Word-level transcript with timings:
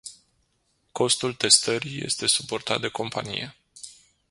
Costul 0.91 1.33
testării 1.33 2.01
este 2.03 2.27
suportat 2.27 2.81
de 2.81 2.87
companie. 2.87 3.55